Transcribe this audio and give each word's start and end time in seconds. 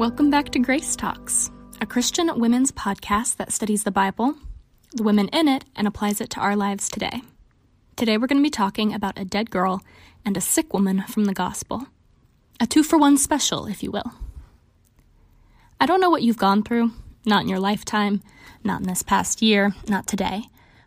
Welcome 0.00 0.30
back 0.30 0.48
to 0.52 0.58
Grace 0.58 0.96
Talks, 0.96 1.50
a 1.82 1.84
Christian 1.84 2.30
women's 2.40 2.72
podcast 2.72 3.36
that 3.36 3.52
studies 3.52 3.84
the 3.84 3.90
Bible, 3.90 4.34
the 4.94 5.02
women 5.02 5.28
in 5.28 5.46
it, 5.46 5.66
and 5.76 5.86
applies 5.86 6.22
it 6.22 6.30
to 6.30 6.40
our 6.40 6.56
lives 6.56 6.88
today. 6.88 7.20
Today 7.96 8.16
we're 8.16 8.26
going 8.26 8.38
to 8.38 8.42
be 8.42 8.48
talking 8.48 8.94
about 8.94 9.18
a 9.18 9.26
dead 9.26 9.50
girl 9.50 9.82
and 10.24 10.38
a 10.38 10.40
sick 10.40 10.72
woman 10.72 11.02
from 11.02 11.26
the 11.26 11.34
gospel. 11.34 11.88
A 12.58 12.66
two 12.66 12.82
for 12.82 12.98
one 12.98 13.18
special, 13.18 13.66
if 13.66 13.82
you 13.82 13.90
will. 13.90 14.14
I 15.78 15.84
don't 15.84 16.00
know 16.00 16.08
what 16.08 16.22
you've 16.22 16.38
gone 16.38 16.62
through, 16.62 16.92
not 17.26 17.42
in 17.42 17.50
your 17.50 17.60
lifetime, 17.60 18.22
not 18.64 18.80
in 18.80 18.86
this 18.86 19.02
past 19.02 19.42
year, 19.42 19.74
not 19.86 20.06
today, 20.06 20.44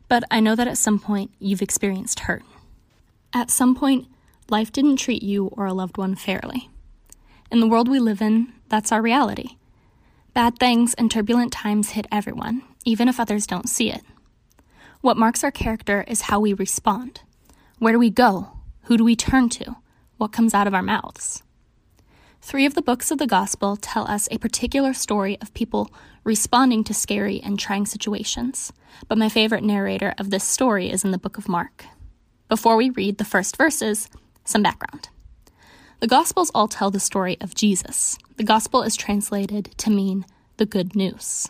but 0.07 0.23
I 0.32 0.39
know 0.39 0.55
that 0.55 0.68
at 0.68 0.80
some 0.80 0.98
point 0.98 1.30
you've 1.38 1.61
experienced 1.61 2.21
hurt. 2.21 2.42
At 3.32 3.51
some 3.51 3.75
point, 3.75 4.07
life 4.50 4.71
didn't 4.71 4.98
treat 4.98 5.21
you 5.21 5.50
or 5.50 5.68
a 5.68 5.73
loved 5.73 6.00
one 6.00 6.15
fairly. 6.15 6.71
In 7.51 7.59
the 7.59 7.68
world 7.68 7.87
we 7.87 8.00
live 8.00 8.20
in, 8.20 8.51
that's 8.73 8.91
our 8.91 9.04
reality. 9.04 9.57
Bad 10.33 10.57
things 10.57 10.95
and 10.95 11.11
turbulent 11.11 11.54
times 11.54 11.91
hit 11.91 12.07
everyone, 12.11 12.64
even 12.86 13.07
if 13.07 13.19
others 13.19 13.45
don't 13.45 13.69
see 13.69 13.91
it. 13.91 14.01
What 15.01 15.15
marks 15.15 15.43
our 15.43 15.51
character 15.51 16.04
is 16.07 16.21
how 16.21 16.39
we 16.39 16.54
respond. 16.54 17.21
Where 17.78 17.93
do 17.93 18.00
we 18.00 18.09
go? 18.09 18.57
Who 18.86 18.97
do 18.97 19.04
we 19.04 19.15
turn 19.15 19.50
to? 19.50 19.75
What 20.17 20.31
comes 20.31 20.55
out 20.55 20.65
of 20.65 20.73
our 20.73 20.81
mouths? 20.81 21.43
Three 22.41 22.65
of 22.65 22.73
the 22.73 22.81
books 22.81 23.11
of 23.11 23.19
the 23.19 23.28
Gospel 23.28 23.78
tell 23.78 24.09
us 24.09 24.28
a 24.31 24.39
particular 24.39 24.95
story 24.95 25.37
of 25.39 25.53
people 25.53 25.92
responding 26.23 26.83
to 26.86 26.95
scary 26.95 27.42
and 27.43 27.59
trying 27.59 27.86
situations, 27.86 28.73
but 29.07 29.19
my 29.19 29.29
favorite 29.29 29.64
narrator 29.64 30.15
of 30.17 30.31
this 30.31 30.43
story 30.43 30.89
is 30.89 31.05
in 31.05 31.11
the 31.11 31.19
book 31.19 31.37
of 31.37 31.47
Mark. 31.47 31.86
Before 32.50 32.75
we 32.75 32.89
read 32.89 33.19
the 33.19 33.23
first 33.23 33.55
verses, 33.55 34.09
some 34.45 34.64
background. 34.64 35.09
The 36.04 36.08
Gospels 36.08 36.52
all 36.54 36.68
tell 36.68 36.92
the 36.92 37.00
story 37.00 37.38
of 37.40 37.56
Jesus. 37.56 38.18
The 38.36 38.44
Gospel 38.44 38.84
is 38.84 38.98
translated 38.98 39.73
to 39.78 39.90
mean 39.90 40.26
the 40.58 40.66
good 40.66 40.98
news. 40.98 41.48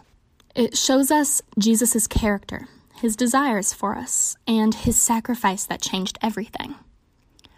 It 0.54 0.78
shows 0.78 1.10
us 1.10 1.42
Jesus' 1.58 2.06
character, 2.06 2.68
his 2.98 3.16
desires 3.16 3.74
for 3.74 3.98
us, 3.98 4.38
and 4.46 4.76
his 4.76 5.02
sacrifice 5.02 5.66
that 5.66 5.82
changed 5.82 6.20
everything. 6.22 6.76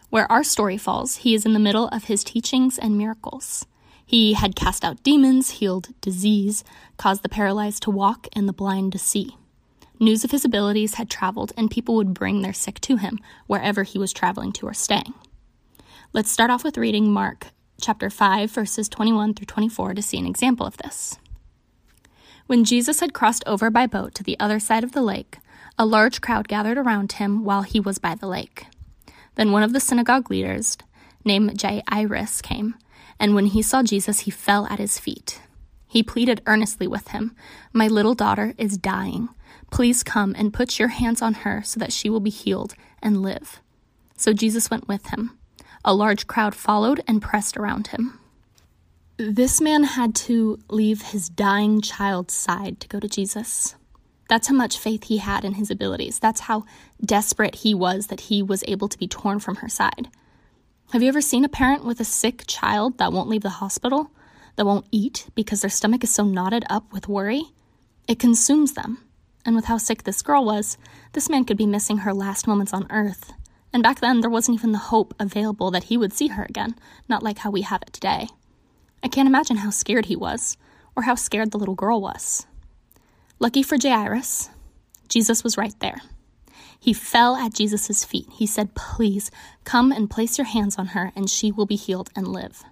Where 0.10 0.32
our 0.32 0.42
story 0.42 0.78
falls, 0.78 1.18
he 1.18 1.36
is 1.36 1.46
in 1.46 1.52
the 1.52 1.60
middle 1.60 1.90
of 1.90 2.06
his 2.06 2.24
teachings 2.24 2.78
and 2.78 2.98
miracles. 2.98 3.66
He 4.06 4.32
had 4.32 4.56
cast 4.56 4.86
out 4.86 5.04
demons, 5.04 5.50
healed 5.50 5.90
disease, 6.00 6.64
caused 6.96 7.24
the 7.24 7.28
paralyzed 7.28 7.84
to 7.84 7.92
walk, 7.92 8.30
and 8.32 8.48
the 8.48 8.54
blind 8.54 8.94
to 8.94 9.00
see. 9.00 9.36
News 10.00 10.24
of 10.24 10.32
his 10.32 10.46
abilities 10.46 10.94
had 10.94 11.10
traveled, 11.10 11.52
and 11.58 11.70
people 11.70 11.96
would 11.96 12.14
bring 12.14 12.42
their 12.42 12.54
sick 12.54 12.80
to 12.80 12.96
him 12.96 13.20
wherever 13.48 13.84
he 13.84 14.00
was 14.00 14.14
traveling 14.14 14.54
to 14.54 14.66
or 14.66 14.74
staying. 14.74 15.14
Let's 16.14 16.32
start 16.32 16.50
off 16.50 16.64
with 16.64 16.78
reading 16.78 17.12
Mark 17.12 17.48
chapter 17.82 18.10
5, 18.10 18.50
verses 18.50 18.88
21 18.88 19.34
through 19.34 19.48
24 19.48 19.96
to 19.96 20.02
see 20.02 20.18
an 20.18 20.26
example 20.26 20.66
of 20.66 20.78
this. 20.78 21.18
When 22.48 22.64
Jesus 22.64 23.02
had 23.02 23.14
crossed 23.14 23.44
over 23.46 23.70
by 23.70 23.88
boat 23.88 24.14
to 24.16 24.24
the 24.24 24.40
other 24.40 24.60
side 24.60 24.84
of 24.84 24.94
the 24.94 25.02
lake, 25.02 25.40
a 25.78 25.86
large 25.86 26.22
crowd 26.22 26.48
gathered 26.48 26.78
around 26.78 27.14
him 27.14 27.44
while 27.44 27.64
he 27.64 27.80
was 27.80 27.98
by 27.98 28.16
the 28.16 28.28
lake. 28.28 28.68
Then 29.36 29.52
one 29.52 29.64
of 29.64 29.74
the 29.74 29.80
synagogue 29.80 30.30
leaders, 30.30 30.78
named 31.26 31.62
Jairus, 31.62 32.42
came, 32.42 32.76
and 33.20 33.36
when 33.36 33.48
he 33.48 33.62
saw 33.62 33.84
Jesus, 33.84 34.22
he 34.22 34.32
fell 34.32 34.68
at 34.68 34.80
his 34.80 35.00
feet. 35.00 35.42
He 35.88 36.04
pleaded 36.04 36.42
earnestly 36.46 36.88
with 36.88 37.10
him, 37.10 37.36
My 37.74 37.88
little 37.88 38.16
daughter 38.16 38.54
is 38.58 38.78
dying. 38.78 39.30
Please 39.72 40.04
come 40.04 40.34
and 40.38 40.54
put 40.54 40.80
your 40.80 40.90
hands 40.90 41.22
on 41.22 41.34
her 41.34 41.62
so 41.64 41.80
that 41.80 41.92
she 41.92 42.10
will 42.10 42.20
be 42.20 42.30
healed 42.30 42.76
and 43.02 43.22
live. 43.22 43.60
So 44.16 44.32
Jesus 44.32 44.70
went 44.70 44.88
with 44.88 45.08
him. 45.08 45.38
A 45.88 45.94
large 45.94 46.26
crowd 46.26 46.56
followed 46.56 47.04
and 47.08 47.22
pressed 47.22 47.56
around 47.56 47.88
him. 47.88 48.20
This 49.18 49.62
man 49.62 49.84
had 49.84 50.16
to 50.16 50.58
leave 50.68 51.04
his 51.04 51.30
dying 51.30 51.80
child's 51.80 52.34
side 52.34 52.80
to 52.80 52.88
go 52.88 53.00
to 53.00 53.08
Jesus. 53.08 53.76
That's 54.28 54.48
how 54.48 54.56
much 54.56 54.80
faith 54.80 55.04
he 55.04 55.20
had 55.20 55.46
in 55.46 55.54
his 55.54 55.70
abilities. 55.70 56.18
That's 56.18 56.42
how 56.42 56.66
desperate 57.06 57.56
he 57.58 57.76
was 57.76 58.08
that 58.08 58.22
he 58.22 58.42
was 58.42 58.64
able 58.68 58.88
to 58.88 58.98
be 58.98 59.08
torn 59.08 59.40
from 59.40 59.58
her 59.58 59.70
side. 59.70 60.10
Have 60.92 61.04
you 61.04 61.08
ever 61.08 61.22
seen 61.22 61.46
a 61.46 61.50
parent 61.50 61.86
with 61.86 62.00
a 62.00 62.04
sick 62.04 62.46
child 62.48 62.98
that 62.98 63.14
won't 63.14 63.30
leave 63.30 63.44
the 63.44 63.62
hospital, 63.62 64.10
that 64.56 64.66
won't 64.66 64.88
eat 64.92 65.28
because 65.36 65.62
their 65.62 65.70
stomach 65.70 66.04
is 66.04 66.10
so 66.10 66.26
knotted 66.26 66.66
up 66.68 66.92
with 66.92 67.08
worry? 67.08 67.44
It 68.08 68.18
consumes 68.18 68.74
them. 68.74 69.04
And 69.46 69.56
with 69.56 69.66
how 69.66 69.78
sick 69.78 70.02
this 70.02 70.24
girl 70.24 70.44
was, 70.44 70.80
this 71.14 71.30
man 71.30 71.46
could 71.46 71.58
be 71.58 71.68
missing 71.68 71.98
her 71.98 72.14
last 72.14 72.48
moments 72.48 72.74
on 72.74 72.88
earth 72.90 73.34
and 73.74 73.84
back 73.84 74.00
then, 74.00 74.22
there 74.22 74.30
wasn't 74.30 74.58
even 74.58 74.72
the 74.72 74.78
hope 74.78 75.14
available 75.20 75.72
that 75.72 75.86
he 75.86 75.98
would 75.98 76.14
see 76.14 76.28
her 76.28 76.44
again, 76.44 76.76
not 77.10 77.24
like 77.24 77.40
how 77.40 77.52
we 77.52 77.62
have 77.62 77.82
it 77.82 77.94
today. 77.94 78.28
I 79.04 79.08
can't 79.08 79.28
imagine 79.28 79.58
how 79.58 79.70
scared 79.70 80.06
he 80.06 80.16
was, 80.16 80.58
or 80.96 81.04
how 81.04 81.16
scared 81.16 81.52
the 81.52 81.58
little 81.58 81.76
girl 81.76 82.02
was. 82.02 82.48
Lucky 83.40 83.62
for 83.62 83.78
Jairus, 83.82 84.50
Jesus 85.10 85.44
was 85.44 85.58
right 85.58 85.78
there. 85.80 86.02
He 86.80 86.94
fell 86.94 87.36
at 87.36 87.54
Jesus' 87.54 88.06
feet. 88.06 88.28
He 88.32 88.46
said, 88.46 88.76
Please 88.76 89.32
come 89.64 89.92
and 89.92 90.10
place 90.10 90.38
your 90.38 90.46
hands 90.46 90.78
on 90.78 90.88
her, 90.88 91.12
and 91.16 91.30
she 91.30 91.52
will 91.52 91.66
be 91.66 91.76
healed 91.76 92.10
and 92.16 92.28
live. 92.28 92.64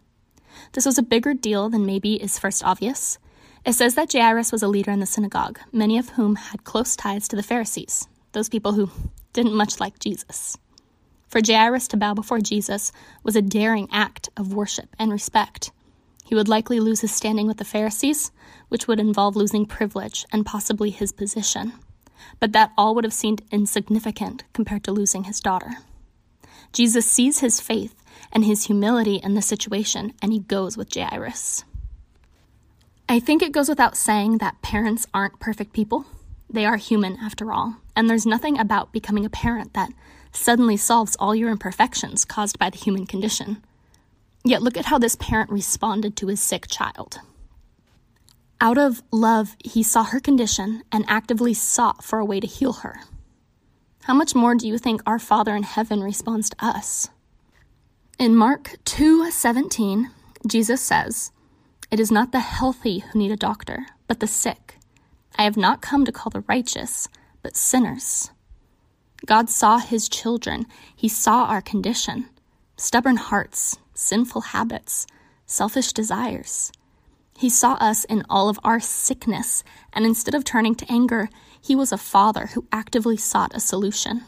This 0.74 0.86
was 0.86 0.98
a 0.98 1.04
bigger 1.04 1.34
deal 1.34 1.70
than 1.70 1.86
maybe 1.86 2.22
is 2.22 2.40
first 2.40 2.64
obvious. 2.64 3.18
It 3.66 3.74
says 3.74 3.96
that 3.96 4.12
Jairus 4.14 4.52
was 4.52 4.62
a 4.62 4.68
leader 4.68 4.92
in 4.92 5.00
the 5.00 5.06
synagogue, 5.06 5.60
many 5.72 5.98
of 5.98 6.10
whom 6.10 6.36
had 6.36 6.64
close 6.64 6.96
ties 6.96 7.28
to 7.28 7.36
the 7.36 7.44
Pharisees, 7.44 8.08
those 8.34 8.50
people 8.50 8.74
who 8.74 8.92
didn't 9.34 9.56
much 9.56 9.80
like 9.80 10.00
Jesus. 10.00 10.58
For 11.34 11.42
Jairus 11.44 11.88
to 11.88 11.98
bow 11.98 12.14
before 12.14 12.42
Jesus 12.42 12.92
was 13.24 13.36
a 13.36 13.42
daring 13.42 13.88
act 13.92 14.30
of 14.38 14.54
worship 14.54 14.96
and 15.00 15.12
respect. 15.12 15.72
He 16.24 16.36
would 16.36 16.48
likely 16.48 16.80
lose 16.80 17.02
his 17.02 17.12
standing 17.12 17.48
with 17.48 17.58
the 17.58 17.66
Pharisees, 17.66 18.32
which 18.70 18.88
would 18.88 19.00
involve 19.00 19.36
losing 19.36 19.66
privilege 19.66 20.28
and 20.32 20.46
possibly 20.46 20.92
his 20.92 21.12
position. 21.12 21.74
But 22.40 22.52
that 22.52 22.72
all 22.78 22.94
would 22.94 23.04
have 23.04 23.16
seemed 23.16 23.42
insignificant 23.50 24.44
compared 24.54 24.84
to 24.84 24.92
losing 24.92 25.24
his 25.24 25.40
daughter. 25.40 25.78
Jesus 26.72 27.10
sees 27.10 27.40
his 27.40 27.60
faith 27.60 27.96
and 28.32 28.46
his 28.46 28.66
humility 28.66 29.16
in 29.16 29.34
the 29.34 29.42
situation, 29.42 30.14
and 30.22 30.32
he 30.32 30.38
goes 30.38 30.78
with 30.78 30.94
Jairus. 30.94 31.66
I 33.10 33.20
think 33.20 33.42
it 33.42 33.54
goes 33.54 33.70
without 33.70 33.98
saying 33.98 34.38
that 34.38 34.62
parents 34.62 35.08
aren't 35.16 35.40
perfect 35.40 35.74
people. 35.74 36.06
They 36.48 36.68
are 36.68 36.78
human, 36.78 37.18
after 37.18 37.52
all, 37.52 37.78
and 37.96 38.08
there's 38.08 38.28
nothing 38.28 38.60
about 38.60 38.94
becoming 38.94 39.26
a 39.26 39.32
parent 39.32 39.74
that 39.74 39.90
suddenly 40.34 40.78
solves 40.78 41.16
all 41.18 41.36
your 41.36 41.50
imperfections 41.50 42.26
caused 42.26 42.60
by 42.60 42.70
the 42.70 42.78
human 42.78 43.06
condition. 43.06 43.64
Yet 44.44 44.62
look 44.62 44.76
at 44.76 44.86
how 44.86 44.98
this 44.98 45.16
parent 45.16 45.50
responded 45.50 46.18
to 46.18 46.28
his 46.28 46.42
sick 46.42 46.68
child. 46.68 47.22
Out 48.60 48.78
of 48.78 49.04
love, 49.12 49.56
he 49.64 49.84
saw 49.84 50.04
her 50.04 50.20
condition 50.20 50.84
and 50.92 51.06
actively 51.08 51.54
sought 51.54 52.04
for 52.04 52.20
a 52.20 52.26
way 52.26 52.40
to 52.40 52.48
heal 52.48 52.74
her. 52.74 53.02
How 54.04 54.14
much 54.14 54.36
more 54.36 54.56
do 54.56 54.68
you 54.68 54.78
think 54.78 55.02
our 55.06 55.20
Father 55.20 55.56
in 55.56 55.64
heaven 55.64 56.02
responds 56.02 56.50
to 56.50 56.66
us? 56.66 57.10
In 58.20 58.36
Mark 58.36 58.78
2:17, 58.86 60.12
Jesus 60.46 60.82
says, 60.82 61.32
"It 61.90 62.00
is 62.00 62.12
not 62.12 62.32
the 62.32 62.42
healthy 62.42 63.00
who 63.00 63.20
need 63.20 63.32
a 63.32 63.38
doctor, 63.38 63.88
but 64.08 64.20
the 64.20 64.28
sick. 64.28 64.78
I 65.38 65.44
have 65.44 65.58
not 65.58 65.82
come 65.82 66.04
to 66.06 66.12
call 66.12 66.30
the 66.30 66.44
righteous, 66.48 67.08
but 67.42 67.56
sinners." 67.56 68.30
God 69.26 69.50
saw 69.50 69.78
his 69.78 70.10
children. 70.10 70.66
He 70.96 71.08
saw 71.08 71.46
our 71.46 71.62
condition 71.62 72.30
stubborn 72.76 73.18
hearts, 73.18 73.78
sinful 73.94 74.42
habits, 74.42 75.06
selfish 75.46 75.94
desires. 75.94 76.72
He 77.38 77.50
saw 77.50 77.74
us 77.74 78.04
in 78.04 78.24
all 78.30 78.50
of 78.50 78.60
our 78.64 78.80
sickness, 78.80 79.64
and 79.94 80.06
instead 80.06 80.36
of 80.36 80.44
turning 80.44 80.76
to 80.76 80.92
anger, 80.92 81.30
he 81.62 81.76
was 81.76 81.92
a 81.92 81.98
father 81.98 82.48
who 82.48 82.68
actively 82.72 83.18
sought 83.18 83.56
a 83.56 83.60
solution. 83.60 84.24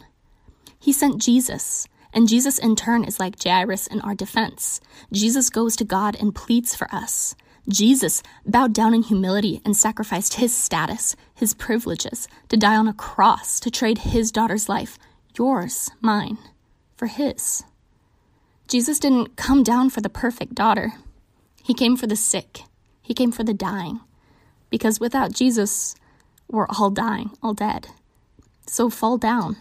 He 0.80 0.94
sent 0.94 1.22
Jesus, 1.22 1.88
and 2.14 2.28
Jesus 2.28 2.58
in 2.58 2.76
turn 2.76 3.04
is 3.04 3.20
like 3.20 3.42
Jairus 3.44 3.88
in 3.88 4.02
our 4.02 4.16
defense. 4.16 4.80
Jesus 5.12 5.50
goes 5.50 5.76
to 5.76 5.84
God 5.84 6.16
and 6.20 6.34
pleads 6.34 6.76
for 6.76 6.88
us. 6.94 7.36
Jesus 7.68 8.22
bowed 8.46 8.74
down 8.74 8.94
in 8.94 9.02
humility 9.02 9.62
and 9.66 9.76
sacrificed 9.76 10.36
his 10.36 10.56
status, 10.56 11.16
his 11.34 11.54
privileges, 11.54 12.28
to 12.50 12.58
die 12.58 12.76
on 12.76 12.88
a 12.88 12.94
cross 12.94 13.60
to 13.62 13.72
trade 13.72 14.00
his 14.00 14.32
daughter's 14.32 14.70
life, 14.70 15.00
yours, 15.38 15.90
mine, 16.00 16.38
for 16.96 17.08
his. 17.08 17.64
Jesus 18.68 19.00
didn't 19.00 19.36
come 19.36 19.64
down 19.64 19.90
for 19.90 20.02
the 20.02 20.10
perfect 20.10 20.54
daughter. 20.56 20.94
He 21.64 21.74
came 21.74 21.98
for 21.98 22.08
the 22.08 22.16
sick. 22.16 22.62
He 23.02 23.14
came 23.14 23.32
for 23.32 23.44
the 23.44 23.54
dying. 23.54 24.00
Because 24.70 25.00
without 25.00 25.34
Jesus, 25.34 25.96
we're 26.50 26.68
all 26.68 26.90
dying, 26.90 27.32
all 27.42 27.54
dead. 27.54 27.88
So 28.68 28.90
fall 28.90 29.18
down, 29.18 29.58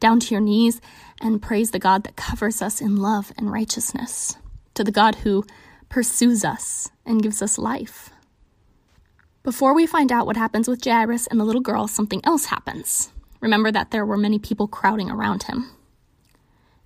down 0.00 0.20
to 0.20 0.34
your 0.34 0.42
knees, 0.42 0.80
and 1.20 1.40
praise 1.42 1.70
the 1.70 1.78
God 1.78 2.04
that 2.04 2.16
covers 2.16 2.60
us 2.60 2.80
in 2.80 2.96
love 2.96 3.32
and 3.36 3.50
righteousness, 3.50 4.36
to 4.74 4.84
the 4.84 4.92
God 4.92 5.16
who 5.16 5.44
pursues 5.88 6.44
us 6.44 6.90
and 7.04 7.22
gives 7.22 7.42
us 7.42 7.58
life. 7.58 8.10
Before 9.42 9.74
we 9.74 9.86
find 9.86 10.10
out 10.10 10.26
what 10.26 10.36
happens 10.36 10.66
with 10.66 10.84
Jairus 10.84 11.26
and 11.28 11.38
the 11.38 11.44
little 11.44 11.60
girl, 11.60 11.86
something 11.86 12.20
else 12.24 12.46
happens. 12.46 13.10
Remember 13.40 13.70
that 13.70 13.92
there 13.92 14.04
were 14.04 14.16
many 14.16 14.38
people 14.38 14.66
crowding 14.66 15.10
around 15.10 15.44
him. 15.44 15.70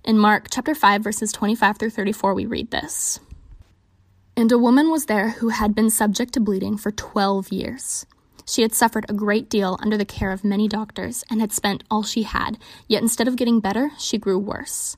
In 0.03 0.17
Mark 0.17 0.47
chapter 0.51 0.75
5 0.75 1.03
verses 1.03 1.31
25 1.31 1.77
through 1.77 1.89
34 1.89 2.33
we 2.33 2.45
read 2.45 2.71
this. 2.71 3.19
And 4.37 4.51
a 4.51 4.57
woman 4.57 4.91
was 4.91 5.07
there 5.07 5.29
who 5.29 5.49
had 5.49 5.75
been 5.75 5.89
subject 5.89 6.33
to 6.33 6.39
bleeding 6.39 6.77
for 6.77 6.91
12 6.91 7.51
years. 7.51 8.05
She 8.45 8.61
had 8.61 8.73
suffered 8.73 9.05
a 9.07 9.13
great 9.13 9.49
deal 9.49 9.77
under 9.81 9.97
the 9.97 10.05
care 10.05 10.31
of 10.31 10.43
many 10.43 10.67
doctors 10.67 11.23
and 11.29 11.41
had 11.41 11.51
spent 11.51 11.83
all 11.89 12.03
she 12.03 12.23
had, 12.23 12.57
yet 12.87 13.01
instead 13.01 13.27
of 13.27 13.35
getting 13.35 13.59
better, 13.59 13.91
she 13.97 14.17
grew 14.17 14.37
worse. 14.37 14.97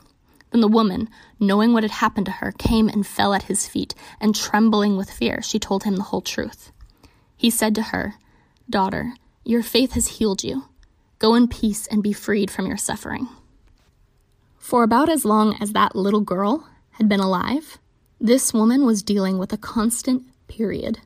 Then 0.51 0.61
the 0.61 0.67
woman, 0.67 1.09
knowing 1.39 1.73
what 1.73 1.83
had 1.83 1.91
happened 1.91 2.25
to 2.27 2.33
her, 2.33 2.51
came 2.51 2.89
and 2.89 3.07
fell 3.07 3.33
at 3.33 3.43
his 3.43 3.67
feet, 3.67 3.95
and 4.19 4.35
trembling 4.35 4.97
with 4.97 5.09
fear, 5.09 5.41
she 5.41 5.59
told 5.59 5.83
him 5.83 5.95
the 5.95 6.03
whole 6.03 6.21
truth. 6.21 6.71
He 7.35 7.49
said 7.49 7.73
to 7.75 7.83
her, 7.83 8.15
Daughter, 8.69 9.13
your 9.43 9.63
faith 9.63 9.93
has 9.93 10.19
healed 10.19 10.43
you. 10.43 10.65
Go 11.19 11.35
in 11.35 11.47
peace 11.47 11.87
and 11.87 12.03
be 12.03 12.13
freed 12.13 12.51
from 12.51 12.67
your 12.67 12.77
suffering. 12.77 13.27
For 14.57 14.83
about 14.83 15.09
as 15.09 15.25
long 15.25 15.55
as 15.61 15.73
that 15.73 15.95
little 15.95 16.21
girl 16.21 16.67
had 16.91 17.09
been 17.09 17.19
alive, 17.19 17.79
this 18.19 18.53
woman 18.53 18.85
was 18.85 19.01
dealing 19.01 19.39
with 19.39 19.51
a 19.51 19.57
constant 19.57 20.23
period. 20.47 20.99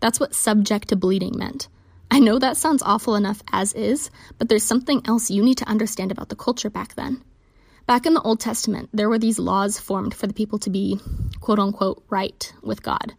That's 0.00 0.20
what 0.20 0.34
subject 0.34 0.88
to 0.88 0.96
bleeding 0.96 1.38
meant. 1.38 1.68
I 2.10 2.18
know 2.18 2.38
that 2.38 2.56
sounds 2.56 2.82
awful 2.82 3.16
enough 3.16 3.42
as 3.52 3.72
is, 3.72 4.10
but 4.38 4.48
there's 4.48 4.62
something 4.62 5.00
else 5.06 5.30
you 5.30 5.42
need 5.42 5.58
to 5.58 5.68
understand 5.68 6.12
about 6.12 6.28
the 6.28 6.36
culture 6.36 6.70
back 6.70 6.94
then. 6.94 7.22
Back 7.86 8.06
in 8.06 8.14
the 8.14 8.22
Old 8.22 8.40
Testament, 8.40 8.88
there 8.94 9.10
were 9.10 9.18
these 9.18 9.38
laws 9.38 9.78
formed 9.78 10.14
for 10.14 10.26
the 10.26 10.32
people 10.32 10.58
to 10.60 10.70
be 10.70 11.00
quote 11.40 11.58
unquote 11.58 12.02
right 12.08 12.50
with 12.62 12.82
God. 12.82 13.14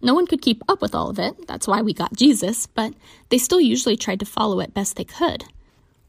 No 0.00 0.14
one 0.14 0.26
could 0.26 0.40
keep 0.40 0.62
up 0.66 0.80
with 0.80 0.94
all 0.94 1.10
of 1.10 1.18
it, 1.18 1.46
that's 1.46 1.68
why 1.68 1.82
we 1.82 1.92
got 1.92 2.16
Jesus, 2.16 2.66
but 2.66 2.94
they 3.28 3.36
still 3.36 3.60
usually 3.60 3.98
tried 3.98 4.20
to 4.20 4.26
follow 4.26 4.60
it 4.60 4.72
best 4.72 4.96
they 4.96 5.04
could. 5.04 5.44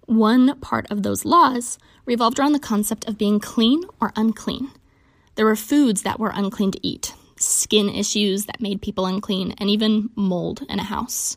One 0.05 0.57
part 0.61 0.89
of 0.89 1.03
those 1.03 1.25
laws 1.25 1.77
revolved 2.05 2.39
around 2.39 2.53
the 2.53 2.59
concept 2.59 3.05
of 3.05 3.17
being 3.17 3.41
clean 3.41 3.83
or 3.99 4.13
unclean. 4.15 4.71
There 5.35 5.45
were 5.45 5.57
foods 5.57 6.03
that 6.03 6.19
were 6.19 6.31
unclean 6.33 6.71
to 6.71 6.87
eat, 6.87 7.13
skin 7.35 7.89
issues 7.89 8.45
that 8.45 8.61
made 8.61 8.81
people 8.81 9.07
unclean, 9.07 9.55
and 9.57 9.69
even 9.69 10.09
mold 10.15 10.61
in 10.69 10.79
a 10.79 10.83
house. 10.83 11.35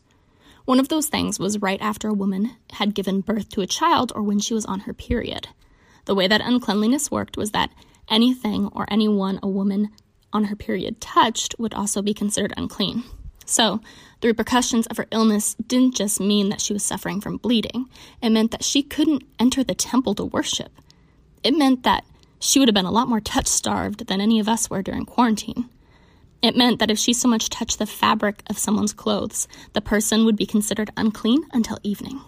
One 0.63 0.79
of 0.79 0.87
those 0.87 1.07
things 1.07 1.39
was 1.39 1.61
right 1.61 1.81
after 1.81 2.07
a 2.07 2.13
woman 2.13 2.51
had 2.73 2.95
given 2.95 3.19
birth 3.19 3.49
to 3.49 3.61
a 3.61 3.67
child 3.67 4.13
or 4.15 4.23
when 4.23 4.39
she 4.39 4.53
was 4.53 4.65
on 4.65 4.81
her 4.81 4.93
period. 4.93 5.49
The 6.05 6.15
way 6.15 6.27
that 6.27 6.41
uncleanliness 6.41 7.11
worked 7.11 7.37
was 7.37 7.51
that 7.51 7.71
anything 8.09 8.67
or 8.73 8.85
anyone 8.89 9.39
a 9.41 9.47
woman 9.47 9.89
on 10.31 10.45
her 10.45 10.55
period 10.55 10.99
touched 10.99 11.55
would 11.57 11.73
also 11.73 12.01
be 12.01 12.13
considered 12.13 12.53
unclean. 12.57 13.03
So, 13.45 13.81
the 14.21 14.29
repercussions 14.29 14.87
of 14.87 14.97
her 14.97 15.07
illness 15.11 15.55
didn't 15.55 15.95
just 15.95 16.19
mean 16.19 16.49
that 16.49 16.61
she 16.61 16.73
was 16.73 16.83
suffering 16.83 17.19
from 17.19 17.37
bleeding, 17.37 17.89
it 18.21 18.29
meant 18.29 18.51
that 18.51 18.63
she 18.63 18.81
couldn't 18.81 19.23
enter 19.37 19.63
the 19.63 19.75
temple 19.75 20.15
to 20.15 20.23
worship. 20.23 20.71
It 21.43 21.57
meant 21.57 21.83
that 21.83 22.05
she 22.39 22.59
would 22.59 22.67
have 22.67 22.75
been 22.75 22.85
a 22.85 22.91
lot 22.91 23.09
more 23.09 23.19
touch 23.19 23.47
starved 23.47 24.07
than 24.07 24.21
any 24.21 24.39
of 24.39 24.49
us 24.49 24.69
were 24.69 24.81
during 24.81 25.05
quarantine. 25.05 25.69
It 26.41 26.57
meant 26.57 26.79
that 26.79 26.91
if 26.91 26.99
she 26.99 27.13
so 27.13 27.29
much 27.29 27.49
touched 27.49 27.79
the 27.79 27.85
fabric 27.85 28.43
of 28.49 28.57
someone's 28.57 28.91
clothes, 28.93 29.47
the 29.71 29.81
person 29.81 30.25
would 30.25 30.35
be 30.35 30.45
considered 30.45 30.91
unclean 30.97 31.43
until 31.53 31.79
evening. 31.83 32.21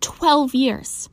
Twelve 0.00 0.54
years. 0.54 1.08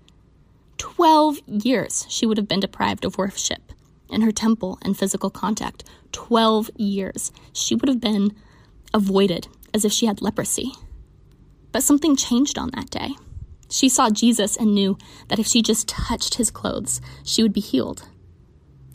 12 0.80 1.40
years 1.46 2.06
she 2.10 2.26
would 2.26 2.38
have 2.38 2.48
been 2.48 2.60
deprived 2.60 3.06
of 3.06 3.18
worship 3.18 3.72
in 4.10 4.22
her 4.22 4.32
temple 4.32 4.80
and 4.82 4.98
physical 4.98 5.30
contact. 5.30 5.84
12 6.14 6.72
years 6.78 7.32
she 7.54 7.76
would 7.76 7.88
have 7.88 8.02
been 8.02 8.36
avoided 8.94 9.48
as 9.74 9.86
if 9.86 9.92
she 9.92 10.08
had 10.08 10.22
leprosy. 10.22 10.74
But 11.72 11.84
something 11.84 12.16
changed 12.16 12.58
on 12.58 12.72
that 12.74 12.90
day. 12.90 13.12
She 13.70 13.88
saw 13.88 14.10
Jesus 14.10 14.58
and 14.58 14.74
knew 14.74 14.98
that 15.28 15.38
if 15.38 15.46
she 15.46 15.62
just 15.62 15.88
touched 15.88 16.36
his 16.36 16.50
clothes, 16.50 17.02
she 17.24 17.44
would 17.44 17.54
be 17.54 17.62
healed. 17.62 18.08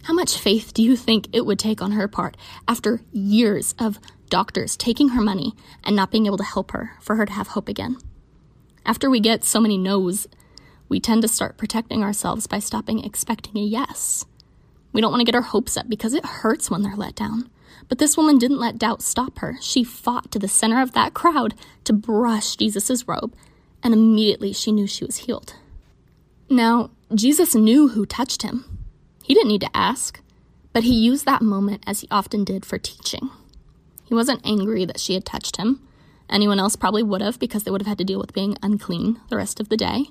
How 0.03 0.15
much 0.15 0.37
faith 0.37 0.75
do 0.75 0.83
you 0.83 0.97
think 0.97 1.29
it 1.33 1.47
would 1.47 1.59
take 1.59 1.81
on 1.81 1.93
her 1.93 2.09
part 2.09 2.37
after 2.67 3.01
years 3.13 3.75
of 3.79 4.01
doctors 4.29 4.77
taking 4.77 5.11
her 5.11 5.23
money 5.23 5.55
and 5.85 5.95
not 5.95 6.11
being 6.11 6.27
able 6.27 6.39
to 6.39 6.45
help 6.45 6.73
her 6.73 6.93
for 7.01 7.15
her 7.17 7.25
to 7.25 7.33
have 7.33 7.49
hope 7.49 7.69
again? 7.69 7.99
After 8.85 9.09
we 9.09 9.21
get 9.21 9.45
so 9.45 9.61
many 9.61 9.79
no's 9.79 10.27
we 10.89 11.01
tend 11.01 11.23
to 11.23 11.29
start 11.29 11.57
protecting 11.57 12.03
ourselves 12.03 12.47
by 12.47 12.59
stopping 12.59 13.05
expecting 13.05 13.57
a 13.57 13.65
yes. 13.65 14.25
We 14.93 15.01
don't 15.01 15.11
want 15.11 15.21
to 15.21 15.25
get 15.25 15.35
our 15.35 15.43
hopes 15.43 15.77
up 15.77 15.89
because 15.89 16.15
it 16.15 16.25
hurts 16.25 16.71
when 16.71 16.83
they're 16.83 16.97
let 16.97 17.15
down. 17.17 17.51
But 17.89 17.99
this 17.99 18.17
woman 18.17 18.39
didn't 18.39 18.61
let 18.61 18.79
doubt 18.79 19.03
stop 19.03 19.39
her. 19.41 19.57
She 19.61 19.85
fought 19.85 20.31
to 20.33 20.39
the 20.39 20.49
center 20.49 20.81
of 20.81 20.93
that 20.93 21.15
crowd 21.15 21.55
to 21.85 21.93
brush 21.93 22.57
Jesus' 22.57 23.07
robe, 23.09 23.35
and 23.83 23.93
immediately 23.93 24.53
she 24.53 24.73
knew 24.73 24.87
she 24.87 25.05
was 25.05 25.19
healed. 25.19 25.55
Now, 26.49 26.91
Jesus 27.15 27.55
knew 27.55 27.89
who 27.89 28.07
touched 28.07 28.43
him. 28.43 28.65
He 29.23 29.35
didn't 29.35 29.49
need 29.49 29.63
to 29.63 29.77
ask, 29.77 30.21
but 30.73 30.85
he 30.85 30.95
used 30.95 31.25
that 31.25 31.43
moment 31.43 31.83
as 31.87 32.01
he 32.01 32.09
often 32.11 32.45
did 32.45 32.65
for 32.65 32.79
teaching. 32.79 33.31
He 34.05 34.15
wasn't 34.15 34.47
angry 34.47 34.85
that 34.85 35.01
she 35.01 35.15
had 35.15 35.25
touched 35.25 35.57
him. 35.57 35.81
Anyone 36.29 36.61
else 36.61 36.77
probably 36.77 37.03
would 37.03 37.21
have 37.21 37.39
because 37.39 37.65
they 37.65 37.71
would 37.71 37.81
have 37.81 37.89
had 37.89 37.99
to 37.99 38.05
deal 38.05 38.19
with 38.19 38.33
being 38.33 38.57
unclean 38.63 39.21
the 39.29 39.37
rest 39.37 39.61
of 39.61 39.69
the 39.69 39.77
day. 39.77 40.07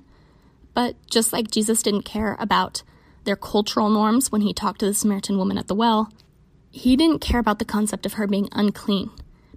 But 0.74 0.96
just 1.10 1.34
like 1.34 1.52
Jesus 1.52 1.84
didn't 1.84 2.04
care 2.04 2.36
about 2.40 2.84
their 3.24 3.36
cultural 3.36 3.90
norms 3.90 4.32
when 4.32 4.42
he 4.42 4.54
talked 4.54 4.80
to 4.80 4.86
the 4.86 4.94
Samaritan 4.94 5.38
woman 5.38 5.58
at 5.58 5.68
the 5.68 5.76
well, 5.76 6.12
he 6.72 6.96
didn't 6.96 7.20
care 7.20 7.40
about 7.40 7.60
the 7.60 7.66
concept 7.66 8.06
of 8.06 8.14
her 8.14 8.28
being 8.28 8.50
unclean 8.52 9.12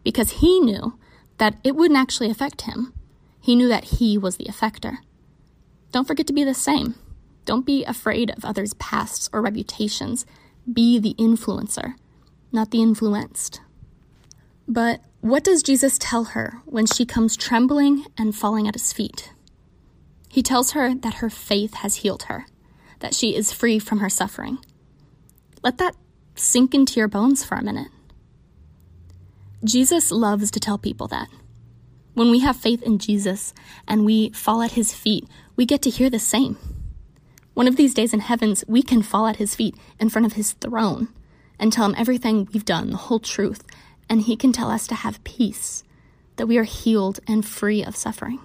because 0.04 0.32
he 0.32 0.60
knew 0.60 0.98
that 1.38 1.56
it 1.64 1.74
wouldn't 1.74 1.98
actually 1.98 2.30
affect 2.30 2.62
him. 2.62 2.92
He 3.40 3.56
knew 3.56 3.68
that 3.68 3.84
he 3.84 4.18
was 4.18 4.36
the 4.36 4.44
effector. 4.44 4.98
Don't 5.92 6.06
forget 6.06 6.26
to 6.26 6.32
be 6.32 6.44
the 6.44 6.54
same. 6.54 6.94
Don't 7.44 7.64
be 7.64 7.84
afraid 7.84 8.30
of 8.30 8.44
others' 8.44 8.74
pasts 8.74 9.30
or 9.32 9.40
reputations. 9.40 10.26
Be 10.70 10.98
the 10.98 11.14
influencer, 11.14 11.94
not 12.52 12.70
the 12.70 12.82
influenced. 12.82 13.60
But 14.68 15.00
what 15.20 15.44
does 15.44 15.62
Jesus 15.62 15.96
tell 15.98 16.24
her 16.24 16.60
when 16.66 16.86
she 16.86 17.06
comes 17.06 17.36
trembling 17.36 18.04
and 18.18 18.34
falling 18.34 18.66
at 18.66 18.74
his 18.74 18.92
feet? 18.92 19.32
He 20.28 20.42
tells 20.42 20.72
her 20.72 20.94
that 20.94 21.14
her 21.14 21.30
faith 21.30 21.74
has 21.74 21.96
healed 21.96 22.24
her, 22.24 22.46
that 23.00 23.14
she 23.14 23.34
is 23.34 23.52
free 23.52 23.78
from 23.78 24.00
her 24.00 24.10
suffering. 24.10 24.58
Let 25.62 25.78
that 25.78 25.96
sink 26.34 26.74
into 26.74 27.00
your 27.00 27.08
bones 27.08 27.44
for 27.44 27.56
a 27.56 27.62
minute. 27.62 27.88
Jesus 29.64 30.10
loves 30.10 30.50
to 30.50 30.60
tell 30.60 30.78
people 30.78 31.08
that. 31.08 31.28
When 32.14 32.30
we 32.30 32.40
have 32.40 32.56
faith 32.56 32.82
in 32.82 32.98
Jesus 32.98 33.52
and 33.86 34.04
we 34.04 34.30
fall 34.30 34.62
at 34.62 34.72
his 34.72 34.94
feet, 34.94 35.26
we 35.54 35.66
get 35.66 35.82
to 35.82 35.90
hear 35.90 36.08
the 36.08 36.18
same. 36.18 36.56
One 37.54 37.68
of 37.68 37.76
these 37.76 37.94
days 37.94 38.12
in 38.12 38.20
heavens, 38.20 38.64
we 38.68 38.82
can 38.82 39.02
fall 39.02 39.26
at 39.26 39.36
his 39.36 39.54
feet 39.54 39.74
in 39.98 40.10
front 40.10 40.26
of 40.26 40.34
his 40.34 40.52
throne 40.52 41.08
and 41.58 41.72
tell 41.72 41.86
him 41.86 41.94
everything 41.96 42.48
we've 42.52 42.64
done, 42.64 42.90
the 42.90 42.96
whole 42.96 43.18
truth, 43.18 43.64
and 44.08 44.22
he 44.22 44.36
can 44.36 44.52
tell 44.52 44.70
us 44.70 44.86
to 44.86 44.94
have 44.94 45.24
peace, 45.24 45.82
that 46.36 46.46
we 46.46 46.58
are 46.58 46.64
healed 46.64 47.20
and 47.26 47.46
free 47.46 47.82
of 47.82 47.96
suffering. 47.96 48.40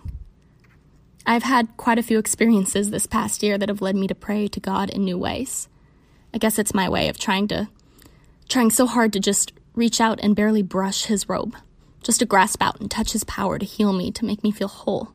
I've 1.25 1.43
had 1.43 1.77
quite 1.77 1.99
a 1.99 2.03
few 2.03 2.17
experiences 2.17 2.89
this 2.89 3.05
past 3.05 3.43
year 3.43 3.57
that 3.57 3.69
have 3.69 3.81
led 3.81 3.95
me 3.95 4.07
to 4.07 4.15
pray 4.15 4.47
to 4.47 4.59
God 4.59 4.89
in 4.89 5.05
new 5.05 5.17
ways. 5.17 5.69
I 6.33 6.37
guess 6.37 6.57
it's 6.57 6.73
my 6.73 6.89
way 6.89 7.09
of 7.09 7.19
trying 7.19 7.47
to, 7.49 7.69
trying 8.49 8.71
so 8.71 8.87
hard 8.87 9.13
to 9.13 9.19
just 9.19 9.53
reach 9.75 10.01
out 10.01 10.19
and 10.21 10.35
barely 10.35 10.63
brush 10.63 11.05
His 11.05 11.29
robe, 11.29 11.55
just 12.01 12.19
to 12.19 12.25
grasp 12.25 12.61
out 12.61 12.79
and 12.79 12.89
touch 12.89 13.11
His 13.11 13.23
power 13.23 13.59
to 13.59 13.65
heal 13.65 13.93
me, 13.93 14.11
to 14.11 14.25
make 14.25 14.43
me 14.43 14.51
feel 14.51 14.67
whole. 14.67 15.13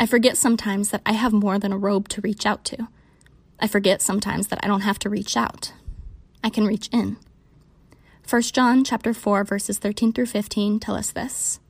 I 0.00 0.06
forget 0.06 0.36
sometimes 0.36 0.90
that 0.90 1.02
I 1.04 1.12
have 1.12 1.32
more 1.32 1.58
than 1.58 1.72
a 1.72 1.78
robe 1.78 2.08
to 2.08 2.20
reach 2.20 2.46
out 2.46 2.64
to. 2.66 2.88
I 3.60 3.68
forget 3.68 4.02
sometimes 4.02 4.48
that 4.48 4.60
I 4.62 4.66
don't 4.66 4.80
have 4.80 4.98
to 5.00 5.10
reach 5.10 5.36
out. 5.36 5.72
I 6.42 6.50
can 6.50 6.66
reach 6.66 6.88
in. 6.92 7.16
1 8.28 8.42
John 8.42 8.84
chapter 8.84 9.12
4 9.12 9.44
verses 9.44 9.78
13 9.78 10.12
through 10.12 10.26
15 10.26 10.80
tell 10.80 10.94
us 10.94 11.10
this. 11.10 11.60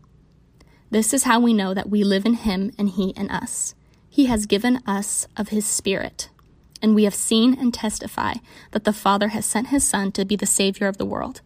This 0.94 1.12
is 1.12 1.24
how 1.24 1.40
we 1.40 1.52
know 1.52 1.74
that 1.74 1.90
we 1.90 2.04
live 2.04 2.24
in 2.24 2.34
him 2.34 2.70
and 2.78 2.88
he 2.88 3.08
in 3.16 3.28
us. 3.28 3.74
He 4.08 4.26
has 4.26 4.46
given 4.46 4.80
us 4.86 5.26
of 5.36 5.48
his 5.48 5.66
Spirit, 5.66 6.28
and 6.80 6.94
we 6.94 7.02
have 7.02 7.16
seen 7.16 7.58
and 7.58 7.74
testify 7.74 8.34
that 8.70 8.84
the 8.84 8.92
Father 8.92 9.30
has 9.30 9.44
sent 9.44 9.70
his 9.70 9.82
Son 9.82 10.12
to 10.12 10.24
be 10.24 10.36
the 10.36 10.46
Savior 10.46 10.86
of 10.86 10.96
the 10.96 11.04
world. 11.04 11.40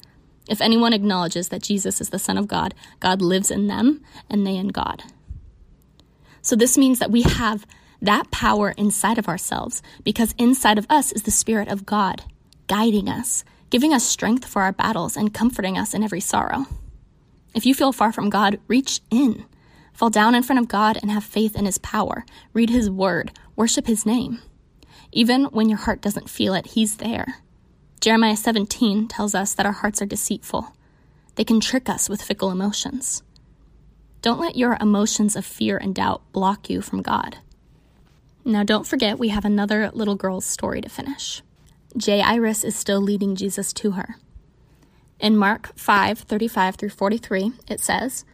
If 0.50 0.60
anyone 0.60 0.92
acknowledges 0.92 1.48
that 1.48 1.62
Jesus 1.62 1.98
is 1.98 2.10
the 2.10 2.18
Son 2.18 2.36
of 2.36 2.46
God, 2.46 2.74
God 3.00 3.22
lives 3.22 3.50
in 3.50 3.68
them, 3.68 4.02
and 4.28 4.46
they 4.46 4.54
in 4.54 4.68
God. 4.68 5.04
So 6.42 6.54
this 6.54 6.76
means 6.76 6.98
that 6.98 7.10
we 7.10 7.22
have 7.22 7.64
that 8.02 8.30
power 8.30 8.72
inside 8.72 9.16
of 9.16 9.28
ourselves 9.28 9.82
because 10.04 10.34
inside 10.36 10.76
of 10.76 10.86
us 10.90 11.10
is 11.10 11.22
the 11.22 11.30
Spirit 11.30 11.68
of 11.68 11.86
God, 11.86 12.22
guiding 12.66 13.08
us, 13.08 13.44
giving 13.70 13.94
us 13.94 14.04
strength 14.04 14.44
for 14.44 14.60
our 14.60 14.72
battles, 14.72 15.16
and 15.16 15.32
comforting 15.32 15.78
us 15.78 15.94
in 15.94 16.02
every 16.02 16.20
sorrow. 16.20 16.66
If 17.58 17.66
you 17.66 17.74
feel 17.74 17.90
far 17.90 18.12
from 18.12 18.30
God, 18.30 18.60
reach 18.68 19.00
in. 19.10 19.44
Fall 19.92 20.10
down 20.10 20.36
in 20.36 20.44
front 20.44 20.60
of 20.60 20.68
God 20.68 20.96
and 21.02 21.10
have 21.10 21.24
faith 21.24 21.56
in 21.56 21.66
His 21.66 21.78
power. 21.78 22.24
Read 22.52 22.70
His 22.70 22.88
word. 22.88 23.32
Worship 23.56 23.88
His 23.88 24.06
name. 24.06 24.38
Even 25.10 25.46
when 25.46 25.68
your 25.68 25.78
heart 25.78 26.00
doesn't 26.00 26.30
feel 26.30 26.54
it, 26.54 26.68
He's 26.68 26.98
there. 26.98 27.42
Jeremiah 28.00 28.36
17 28.36 29.08
tells 29.08 29.34
us 29.34 29.54
that 29.54 29.66
our 29.66 29.72
hearts 29.72 30.00
are 30.00 30.06
deceitful. 30.06 30.68
They 31.34 31.42
can 31.42 31.58
trick 31.58 31.88
us 31.88 32.08
with 32.08 32.22
fickle 32.22 32.52
emotions. 32.52 33.24
Don't 34.22 34.38
let 34.38 34.54
your 34.54 34.78
emotions 34.80 35.34
of 35.34 35.44
fear 35.44 35.78
and 35.78 35.96
doubt 35.96 36.22
block 36.30 36.70
you 36.70 36.80
from 36.80 37.02
God. 37.02 37.38
Now, 38.44 38.62
don't 38.62 38.86
forget, 38.86 39.18
we 39.18 39.30
have 39.30 39.44
another 39.44 39.90
little 39.92 40.14
girl's 40.14 40.46
story 40.46 40.80
to 40.80 40.88
finish. 40.88 41.42
Jairus 42.00 42.62
is 42.62 42.76
still 42.76 43.00
leading 43.00 43.34
Jesus 43.34 43.72
to 43.72 43.90
her. 43.90 44.14
In 45.20 45.36
Mark 45.36 45.76
5 45.76 46.20
35 46.20 46.76
through 46.76 46.88
43, 46.90 47.52
it 47.68 47.80
says, 47.80 48.24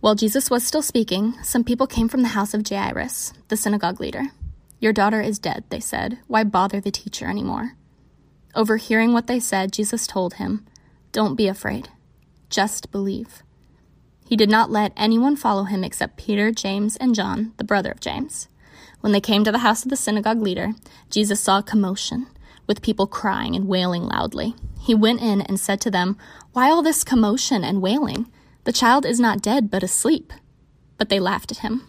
While 0.00 0.14
Jesus 0.14 0.48
was 0.48 0.66
still 0.66 0.80
speaking, 0.80 1.34
some 1.42 1.64
people 1.64 1.86
came 1.86 2.08
from 2.08 2.22
the 2.22 2.28
house 2.28 2.54
of 2.54 2.66
Jairus, 2.66 3.34
the 3.48 3.58
synagogue 3.58 4.00
leader. 4.00 4.24
Your 4.78 4.94
daughter 4.94 5.20
is 5.20 5.38
dead, 5.38 5.64
they 5.68 5.80
said. 5.80 6.18
Why 6.28 6.44
bother 6.44 6.80
the 6.80 6.90
teacher 6.90 7.28
anymore? 7.28 7.72
Overhearing 8.54 9.12
what 9.12 9.26
they 9.26 9.38
said, 9.38 9.70
Jesus 9.70 10.06
told 10.06 10.34
him, 10.34 10.66
Don't 11.12 11.36
be 11.36 11.46
afraid. 11.46 11.90
Just 12.48 12.90
believe. 12.90 13.42
He 14.26 14.34
did 14.34 14.48
not 14.48 14.70
let 14.70 14.92
anyone 14.96 15.36
follow 15.36 15.64
him 15.64 15.84
except 15.84 16.16
Peter, 16.16 16.50
James, 16.50 16.96
and 16.96 17.14
John, 17.14 17.52
the 17.58 17.64
brother 17.64 17.90
of 17.90 18.00
James. 18.00 18.48
When 19.00 19.12
they 19.12 19.20
came 19.20 19.44
to 19.44 19.52
the 19.52 19.58
house 19.58 19.82
of 19.82 19.90
the 19.90 19.96
synagogue 19.96 20.40
leader, 20.40 20.70
Jesus 21.10 21.40
saw 21.40 21.58
a 21.58 21.62
commotion, 21.62 22.28
with 22.66 22.82
people 22.82 23.06
crying 23.06 23.54
and 23.54 23.68
wailing 23.68 24.04
loudly. 24.04 24.54
He 24.80 24.94
went 24.94 25.20
in 25.20 25.40
and 25.42 25.58
said 25.58 25.80
to 25.82 25.90
them, 25.90 26.16
Why 26.52 26.70
all 26.70 26.82
this 26.82 27.04
commotion 27.04 27.64
and 27.64 27.82
wailing? 27.82 28.30
The 28.64 28.72
child 28.72 29.04
is 29.04 29.20
not 29.20 29.42
dead, 29.42 29.70
but 29.70 29.82
asleep. 29.82 30.32
But 30.96 31.08
they 31.08 31.20
laughed 31.20 31.50
at 31.50 31.58
him. 31.58 31.86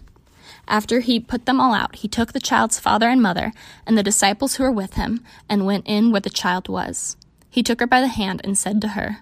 After 0.68 1.00
he 1.00 1.20
put 1.20 1.46
them 1.46 1.60
all 1.60 1.74
out, 1.74 1.98
he 1.98 2.08
took 2.08 2.34
the 2.34 2.40
child's 2.40 2.80
father 2.80 3.10
and 3.10 3.22
mother 3.22 3.52
and 3.86 3.98
the 3.98 4.04
disciples 4.04 4.56
who 4.56 4.64
were 4.64 4.72
with 4.72 4.94
him 4.94 5.24
and 5.50 5.66
went 5.66 5.88
in 5.88 6.12
where 6.12 6.22
the 6.22 6.30
child 6.30 6.70
was. 6.70 7.18
He 7.50 7.64
took 7.64 7.80
her 7.80 7.88
by 7.88 8.00
the 8.00 8.08
hand 8.08 8.42
and 8.44 8.58
said 8.58 8.82
to 8.82 8.90
her, 8.90 9.18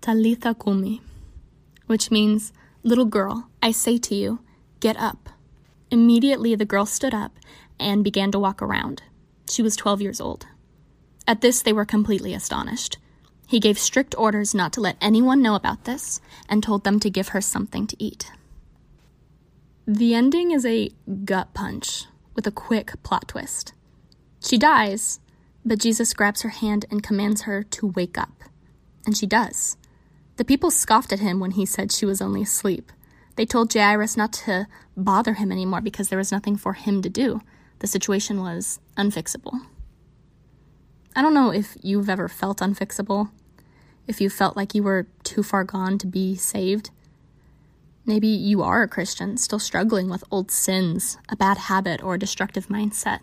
Talitha 0.00 0.54
kumi, 0.54 1.00
which 1.86 2.10
means, 2.10 2.52
Little 2.82 3.04
girl, 3.04 3.48
I 3.62 3.72
say 3.72 3.98
to 3.98 4.14
you, 4.14 4.40
get 4.80 4.96
up. 4.96 5.28
Immediately 5.90 6.54
the 6.54 6.64
girl 6.64 6.86
stood 6.86 7.14
up 7.14 7.32
and 7.78 8.04
began 8.04 8.30
to 8.32 8.38
walk 8.38 8.62
around. 8.62 9.02
She 9.48 9.62
was 9.62 9.76
12 9.76 10.02
years 10.02 10.20
old. 10.20 10.46
At 11.26 11.40
this, 11.40 11.62
they 11.62 11.72
were 11.72 11.84
completely 11.84 12.34
astonished. 12.34 12.98
He 13.46 13.60
gave 13.60 13.78
strict 13.78 14.14
orders 14.18 14.54
not 14.54 14.72
to 14.74 14.80
let 14.80 14.96
anyone 15.00 15.42
know 15.42 15.54
about 15.54 15.84
this 15.84 16.20
and 16.48 16.62
told 16.62 16.84
them 16.84 17.00
to 17.00 17.10
give 17.10 17.28
her 17.28 17.40
something 17.40 17.86
to 17.86 17.96
eat. 18.02 18.30
The 19.86 20.14
ending 20.14 20.50
is 20.50 20.66
a 20.66 20.90
gut 21.24 21.54
punch 21.54 22.04
with 22.34 22.46
a 22.46 22.50
quick 22.50 23.02
plot 23.02 23.28
twist. 23.28 23.72
She 24.40 24.58
dies, 24.58 25.18
but 25.64 25.78
Jesus 25.78 26.12
grabs 26.12 26.42
her 26.42 26.50
hand 26.50 26.84
and 26.90 27.02
commands 27.02 27.42
her 27.42 27.62
to 27.62 27.86
wake 27.86 28.18
up. 28.18 28.44
And 29.06 29.16
she 29.16 29.26
does. 29.26 29.78
The 30.36 30.44
people 30.44 30.70
scoffed 30.70 31.12
at 31.12 31.20
him 31.20 31.40
when 31.40 31.52
he 31.52 31.64
said 31.64 31.90
she 31.90 32.06
was 32.06 32.20
only 32.20 32.42
asleep. 32.42 32.92
They 33.36 33.46
told 33.46 33.72
Jairus 33.72 34.16
not 34.16 34.32
to 34.44 34.66
bother 34.96 35.34
him 35.34 35.50
anymore 35.50 35.80
because 35.80 36.10
there 36.10 36.18
was 36.18 36.32
nothing 36.32 36.56
for 36.56 36.74
him 36.74 37.02
to 37.02 37.08
do. 37.08 37.40
The 37.80 37.86
situation 37.86 38.40
was 38.40 38.80
unfixable. 38.96 39.60
I 41.14 41.22
don't 41.22 41.34
know 41.34 41.50
if 41.50 41.76
you've 41.82 42.08
ever 42.08 42.28
felt 42.28 42.58
unfixable, 42.58 43.30
if 44.06 44.20
you 44.20 44.30
felt 44.30 44.56
like 44.56 44.74
you 44.74 44.82
were 44.82 45.06
too 45.22 45.42
far 45.42 45.64
gone 45.64 45.98
to 45.98 46.06
be 46.06 46.36
saved. 46.36 46.90
Maybe 48.06 48.28
you 48.28 48.62
are 48.62 48.82
a 48.82 48.88
Christian, 48.88 49.36
still 49.36 49.58
struggling 49.58 50.08
with 50.08 50.24
old 50.30 50.50
sins, 50.50 51.18
a 51.28 51.36
bad 51.36 51.58
habit, 51.58 52.02
or 52.02 52.14
a 52.14 52.18
destructive 52.18 52.68
mindset. 52.68 53.20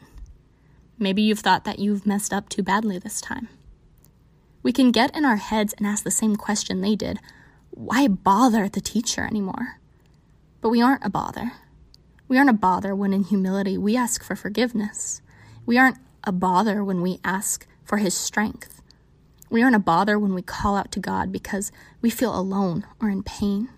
Maybe 1.00 1.21
you've 1.21 1.39
thought 1.39 1.63
that 1.65 1.79
you've 1.79 2.05
messed 2.05 2.31
up 2.31 2.50
too 2.50 2.63
badly 2.63 3.00
this 3.00 3.19
time. 3.19 3.50
We 4.62 4.71
can 4.71 4.91
get 4.91 5.15
in 5.15 5.25
our 5.25 5.35
heads 5.35 5.74
and 5.74 5.85
ask 5.85 6.03
the 6.03 6.12
same 6.12 6.35
question 6.35 6.81
they 6.81 6.95
did 6.95 7.19
why 7.71 8.07
bother 8.07 8.69
the 8.69 8.79
teacher 8.79 9.25
anymore? 9.25 9.79
But 10.62 10.69
we 10.69 10.81
aren't 10.81 11.05
a 11.05 11.09
bother. 11.09 11.51
We 12.27 12.38
aren't 12.38 12.50
a 12.50 12.53
bother 12.53 12.96
when 12.96 13.13
in 13.13 13.24
humility 13.24 13.77
we 13.77 13.96
ask 13.96 14.24
for 14.24 14.36
forgiveness. 14.36 15.22
We 15.65 15.77
aren't 15.77 15.98
a 16.24 16.32
bother 16.32 16.84
when 16.84 17.01
we 17.01 17.20
ask 17.24 17.67
for 17.84 17.98
his 17.98 18.13
strength. 18.13 18.82
We 19.50 19.62
aren't 19.62 19.75
a 19.75 19.79
bother 19.79 20.17
when 20.17 20.34
we 20.34 20.41
call 20.41 20.75
out 20.75 20.91
to 20.94 21.00
God 21.00 21.32
because 21.32 21.72
we 22.01 22.10
feel 22.10 22.38
alone 22.38 22.86
or 23.00 23.10
in 23.10 23.24
pain. 23.24 23.70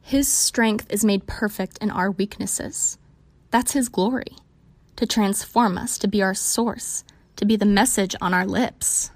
His 0.00 0.32
strength 0.32 0.86
is 0.88 1.04
made 1.04 1.26
perfect 1.26 1.78
in 1.78 1.90
our 1.90 2.12
weaknesses. 2.12 2.96
That's 3.50 3.72
His 3.72 3.88
glory 3.88 4.36
to 4.94 5.04
transform 5.04 5.76
us, 5.76 5.98
to 5.98 6.06
be 6.06 6.22
our 6.22 6.32
source, 6.32 7.02
to 7.34 7.44
be 7.44 7.56
the 7.56 7.66
message 7.66 8.14
on 8.20 8.32
our 8.32 8.46
lips. 8.46 9.10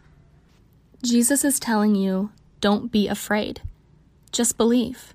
Jesus 1.02 1.44
is 1.44 1.60
telling 1.60 1.94
you 1.94 2.32
don't 2.60 2.90
be 2.90 3.06
afraid, 3.06 3.62
just 4.32 4.58
believe. 4.58 5.14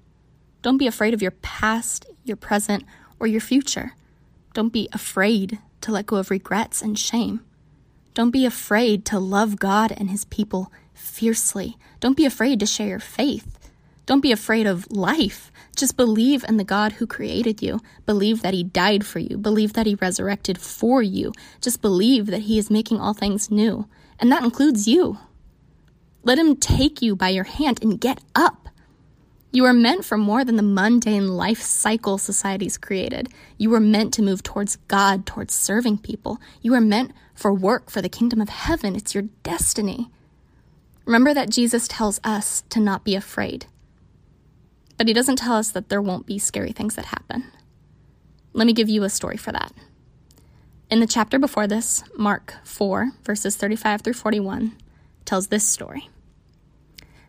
Don't 0.66 0.80
be 0.80 0.88
afraid 0.88 1.14
of 1.14 1.22
your 1.22 1.30
past, 1.30 2.08
your 2.24 2.38
present, 2.38 2.86
or 3.20 3.28
your 3.28 3.40
future. 3.40 3.94
Don't 4.56 4.74
be 4.74 4.90
afraid 4.92 5.60
to 5.82 5.92
let 5.92 6.08
go 6.08 6.16
of 6.16 6.32
regrets 6.32 6.82
and 6.82 6.98
shame. 6.98 7.42
Don't 8.16 8.32
be 8.32 8.48
afraid 8.48 9.06
to 9.06 9.20
love 9.20 9.60
God 9.60 9.94
and 9.96 10.10
His 10.10 10.26
people 10.26 10.72
fiercely. 10.96 11.78
Don't 12.00 12.18
be 12.18 12.26
afraid 12.26 12.60
to 12.60 12.66
share 12.66 12.88
your 12.88 13.00
faith. 13.00 13.60
Don't 14.08 14.22
be 14.22 14.32
afraid 14.32 14.66
of 14.66 14.92
life. 14.92 15.52
Just 15.76 15.98
believe 15.98 16.44
in 16.50 16.58
the 16.58 16.64
God 16.64 16.94
who 16.94 17.06
created 17.06 17.62
you. 17.62 17.80
Believe 18.08 18.42
that 18.42 18.56
He 18.56 18.64
died 18.64 19.06
for 19.06 19.20
you. 19.20 19.38
Believe 19.38 19.74
that 19.74 19.86
He 19.86 19.94
resurrected 19.94 20.58
for 20.58 21.04
you. 21.04 21.32
Just 21.62 21.80
believe 21.80 22.26
that 22.26 22.42
He 22.50 22.58
is 22.58 22.72
making 22.72 23.00
all 23.00 23.14
things 23.14 23.52
new. 23.52 23.88
And 24.20 24.32
that 24.32 24.44
includes 24.44 24.88
you. 24.88 25.20
Let 26.24 26.40
Him 26.40 26.56
take 26.56 27.04
you 27.04 27.16
by 27.16 27.30
your 27.30 27.44
hand 27.44 27.84
and 27.84 28.02
get 28.02 28.20
up. 28.34 28.65
You 29.56 29.64
are 29.64 29.74
meant 29.74 30.04
for 30.04 30.18
more 30.18 30.44
than 30.44 30.58
the 30.58 30.64
mundane 30.64 31.30
life 31.30 31.62
cycle 31.62 32.18
society's 32.18 32.78
created. 32.78 33.30
You 33.58 33.70
were 33.70 33.80
meant 33.80 34.14
to 34.16 34.22
move 34.22 34.44
towards 34.44 34.76
God, 34.90 35.26
towards 35.26 35.54
serving 35.54 36.00
people. 36.00 36.42
You 36.62 36.74
are 36.74 36.82
meant 36.82 37.14
for 37.34 37.54
work 37.54 37.90
for 37.90 38.02
the 38.02 38.10
kingdom 38.10 38.42
of 38.42 38.50
heaven. 38.50 38.98
It's 38.98 39.16
your 39.16 39.24
destiny. 39.44 40.12
Remember 41.06 41.34
that 41.34 41.52
Jesus 41.52 41.88
tells 41.88 42.20
us 42.22 42.66
to 42.68 42.82
not 42.82 43.06
be 43.06 43.16
afraid. 43.16 43.68
But 44.98 45.08
he 45.08 45.14
doesn't 45.14 45.38
tell 45.38 45.56
us 45.56 45.72
that 45.72 45.88
there 45.88 46.02
won't 46.02 46.26
be 46.26 46.38
scary 46.38 46.74
things 46.74 46.96
that 46.96 47.06
happen. 47.06 47.50
Let 48.52 48.68
me 48.68 48.74
give 48.74 48.90
you 48.90 49.06
a 49.06 49.10
story 49.10 49.38
for 49.38 49.54
that. 49.54 49.72
In 50.92 51.00
the 51.00 51.08
chapter 51.08 51.40
before 51.40 51.66
this, 51.66 52.04
Mark 52.18 52.56
4, 52.66 53.12
verses 53.24 53.56
35 53.56 54.02
through 54.02 54.14
41, 54.16 54.76
tells 55.24 55.48
this 55.48 55.66
story. 55.66 56.10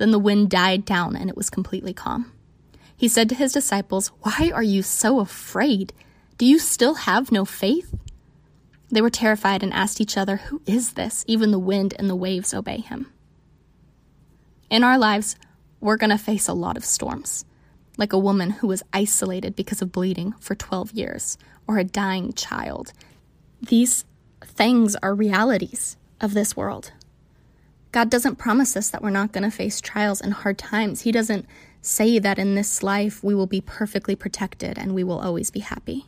Then 0.00 0.12
the 0.12 0.18
wind 0.18 0.48
died 0.48 0.86
down 0.86 1.14
and 1.14 1.28
it 1.28 1.36
was 1.36 1.50
completely 1.50 1.92
calm. 1.92 2.32
He 2.96 3.06
said 3.06 3.28
to 3.28 3.34
his 3.34 3.52
disciples, 3.52 4.08
Why 4.22 4.50
are 4.54 4.62
you 4.62 4.82
so 4.82 5.20
afraid? 5.20 5.92
Do 6.38 6.46
you 6.46 6.58
still 6.58 6.94
have 6.94 7.30
no 7.30 7.44
faith? 7.44 7.94
They 8.88 9.02
were 9.02 9.10
terrified 9.10 9.62
and 9.62 9.74
asked 9.74 10.00
each 10.00 10.16
other, 10.16 10.36
Who 10.36 10.62
is 10.64 10.94
this? 10.94 11.22
Even 11.28 11.50
the 11.50 11.58
wind 11.58 11.92
and 11.98 12.08
the 12.08 12.16
waves 12.16 12.54
obey 12.54 12.78
him. 12.78 13.12
In 14.70 14.84
our 14.84 14.96
lives, 14.96 15.36
we're 15.82 15.98
going 15.98 16.08
to 16.08 16.16
face 16.16 16.48
a 16.48 16.54
lot 16.54 16.78
of 16.78 16.84
storms, 16.86 17.44
like 17.98 18.14
a 18.14 18.18
woman 18.18 18.48
who 18.48 18.68
was 18.68 18.82
isolated 18.94 19.54
because 19.54 19.82
of 19.82 19.92
bleeding 19.92 20.32
for 20.40 20.54
12 20.54 20.92
years, 20.92 21.36
or 21.66 21.76
a 21.76 21.84
dying 21.84 22.32
child. 22.32 22.94
These 23.60 24.06
things 24.42 24.96
are 25.02 25.14
realities 25.14 25.98
of 26.22 26.32
this 26.32 26.56
world. 26.56 26.92
God 27.92 28.08
doesn't 28.08 28.36
promise 28.36 28.76
us 28.76 28.90
that 28.90 29.02
we're 29.02 29.10
not 29.10 29.32
going 29.32 29.42
to 29.42 29.50
face 29.50 29.80
trials 29.80 30.20
and 30.20 30.32
hard 30.32 30.58
times. 30.58 31.00
He 31.00 31.12
doesn't 31.12 31.46
say 31.82 32.18
that 32.18 32.38
in 32.38 32.54
this 32.54 32.82
life 32.82 33.24
we 33.24 33.34
will 33.34 33.46
be 33.46 33.60
perfectly 33.60 34.14
protected 34.14 34.78
and 34.78 34.94
we 34.94 35.02
will 35.02 35.18
always 35.18 35.50
be 35.50 35.60
happy. 35.60 36.06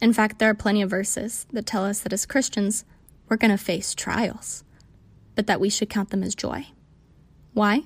In 0.00 0.12
fact, 0.12 0.38
there 0.38 0.48
are 0.48 0.54
plenty 0.54 0.80
of 0.80 0.90
verses 0.90 1.46
that 1.52 1.66
tell 1.66 1.84
us 1.84 2.00
that 2.00 2.12
as 2.12 2.24
Christians, 2.24 2.84
we're 3.28 3.36
going 3.36 3.50
to 3.50 3.58
face 3.58 3.94
trials, 3.94 4.64
but 5.34 5.46
that 5.46 5.60
we 5.60 5.70
should 5.70 5.90
count 5.90 6.10
them 6.10 6.22
as 6.22 6.34
joy. 6.34 6.66
Why? 7.52 7.82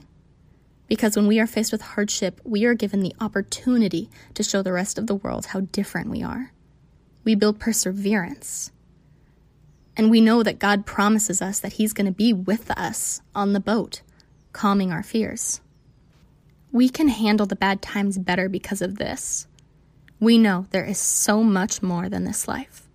Because 0.87 1.17
when 1.17 1.27
we 1.27 1.41
are 1.41 1.47
faced 1.47 1.73
with 1.73 1.81
hardship, 1.81 2.41
we 2.45 2.65
are 2.65 2.75
given 2.75 3.01
the 3.01 3.15
opportunity 3.21 4.11
to 4.35 4.43
show 4.43 4.63
the 4.63 4.73
rest 4.73 4.99
of 4.99 5.07
the 5.07 5.15
world 5.15 5.47
how 5.47 5.61
different 5.61 6.11
we 6.11 6.23
are. 6.23 6.53
We 7.25 7.35
build 7.35 7.59
perseverance. 7.59 8.71
And 9.97 10.11
we 10.11 10.21
know 10.21 10.43
that 10.43 10.59
God 10.59 10.87
promises 10.87 11.41
us 11.41 11.61
that 11.61 11.75
He's 11.75 11.93
going 11.93 12.07
to 12.07 12.13
be 12.13 12.33
with 12.33 12.71
us 12.73 13.21
on 13.35 13.53
the 13.53 13.61
boat, 13.61 14.03
calming 14.53 14.91
our 14.91 15.03
fears. 15.03 15.61
We 16.73 16.89
can 16.89 17.09
handle 17.09 17.47
the 17.47 17.57
bad 17.57 17.81
times 17.81 18.19
better 18.19 18.49
because 18.49 18.83
of 18.83 18.99
this. 18.99 19.47
We 20.19 20.39
know 20.39 20.67
there 20.71 20.85
is 20.85 20.99
so 20.99 21.43
much 21.43 21.83
more 21.83 22.09
than 22.09 22.25
this 22.25 22.49
life. 22.49 22.89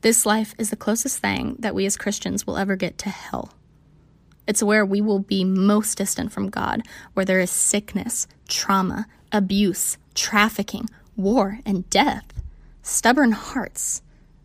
This 0.00 0.26
life 0.26 0.54
is 0.58 0.70
the 0.70 0.76
closest 0.76 1.18
thing 1.18 1.56
that 1.60 1.74
we 1.74 1.86
as 1.86 1.96
Christians 1.96 2.44
will 2.44 2.56
ever 2.56 2.74
get 2.74 2.98
to 2.98 3.08
hell. 3.08 3.52
It's 4.48 4.62
where 4.62 4.84
we 4.84 5.00
will 5.00 5.20
be 5.20 5.44
most 5.44 5.96
distant 5.96 6.32
from 6.32 6.50
God, 6.50 6.82
where 7.14 7.24
there 7.24 7.38
is 7.38 7.50
sickness, 7.52 8.26
trauma, 8.48 9.06
abuse, 9.30 9.98
trafficking, 10.14 10.88
war, 11.16 11.60
and 11.64 11.88
death, 11.88 12.24
stubborn 12.82 13.30
hearts, 13.30 14.02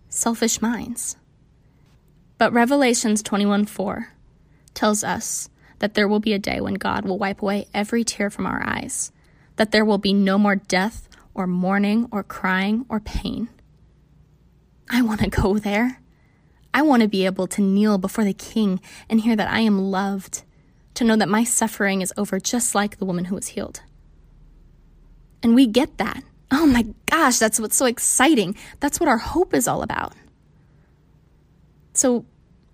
selfish 0.10 0.62
minds. 0.62 1.18
But 2.38 2.54
Revelations 2.54 3.24
21 3.24 3.66
4 3.66 4.14
tells 4.74 5.04
us 5.04 5.50
that 5.80 5.96
there 5.96 6.08
will 6.08 6.20
be 6.20 6.34
a 6.34 6.40
day 6.40 6.62
when 6.62 6.76
God 6.76 7.06
will 7.06 7.18
wipe 7.18 7.42
away 7.42 7.68
every 7.74 8.04
tear 8.04 8.30
from 8.30 8.46
our 8.46 8.64
eyes, 8.64 9.12
that 9.56 9.72
there 9.72 9.86
will 9.86 9.98
be 9.98 10.14
no 10.14 10.38
more 10.38 10.56
death 10.56 11.10
or 11.34 11.48
mourning 11.48 12.08
or 12.12 12.24
crying 12.24 12.86
or 12.90 13.00
pain. 13.00 13.50
I 14.90 15.02
want 15.02 15.22
to 15.22 15.30
go 15.30 15.58
there. 15.58 16.02
I 16.74 16.82
want 16.84 17.02
to 17.02 17.08
be 17.08 17.26
able 17.26 17.48
to 17.48 17.62
kneel 17.62 17.98
before 17.98 18.24
the 18.24 18.34
king 18.34 18.80
and 19.10 19.22
hear 19.22 19.36
that 19.36 19.50
I 19.50 19.62
am 19.62 19.80
loved, 19.80 20.44
to 20.94 21.04
know 21.04 21.16
that 21.16 21.30
my 21.30 21.44
suffering 21.44 22.02
is 22.02 22.14
over 22.18 22.40
just 22.40 22.76
like 22.76 22.98
the 22.98 23.06
woman 23.06 23.26
who 23.26 23.36
was 23.36 23.50
healed. 23.50 23.82
And 25.42 25.56
we 25.56 25.66
get 25.66 25.98
that. 25.98 26.24
Oh 26.52 26.66
my 26.66 26.86
gosh, 27.08 27.40
that's 27.40 27.60
what's 27.60 27.78
so 27.78 27.86
exciting. 27.86 28.56
That's 28.80 29.00
what 29.00 29.10
our 29.10 29.18
hope 29.18 29.54
is 29.54 29.68
all 29.68 29.82
about. 29.82 30.14
So 31.98 32.26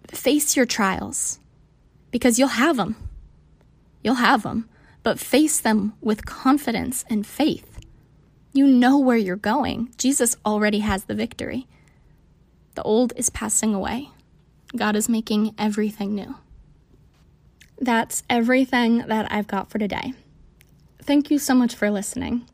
face 0.09 0.57
your 0.57 0.65
trials 0.65 1.39
because 2.11 2.37
you'll 2.37 2.49
have 2.49 2.75
them. 2.75 2.97
You'll 4.03 4.15
have 4.15 4.43
them, 4.43 4.67
but 5.01 5.17
face 5.17 5.61
them 5.61 5.93
with 6.01 6.25
confidence 6.25 7.05
and 7.09 7.25
faith. 7.25 7.79
You 8.51 8.67
know 8.67 8.99
where 8.99 9.15
you're 9.15 9.37
going. 9.37 9.93
Jesus 9.97 10.35
already 10.45 10.79
has 10.79 11.05
the 11.05 11.15
victory. 11.15 11.67
The 12.75 12.83
old 12.83 13.13
is 13.15 13.29
passing 13.29 13.73
away. 13.73 14.09
God 14.75 14.97
is 14.97 15.07
making 15.07 15.55
everything 15.57 16.15
new. 16.15 16.35
That's 17.79 18.23
everything 18.29 19.05
that 19.07 19.31
I've 19.31 19.47
got 19.47 19.69
for 19.69 19.79
today. 19.79 20.13
Thank 21.01 21.31
you 21.31 21.39
so 21.39 21.55
much 21.55 21.75
for 21.75 21.89
listening. 21.89 22.45